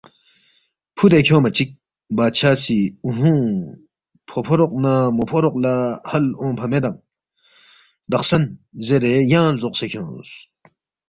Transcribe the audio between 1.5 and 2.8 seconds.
چِک بادشاہ سی